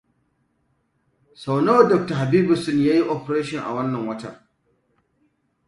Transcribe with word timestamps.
Sau 1.41 1.57
nawa 1.61 1.83
Dr. 1.85 2.15
Habibuson 2.17 2.77
ya 2.85 2.93
yi 2.97 3.01
operation 3.15 3.61
a 3.63 3.73
wannan 3.75 4.05
watan? 4.07 4.35